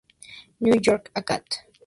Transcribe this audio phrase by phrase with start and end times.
[0.59, 1.43] New York Acad.